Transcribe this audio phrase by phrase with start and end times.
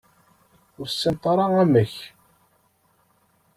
[0.79, 1.95] Ur tessineḍ ara amek?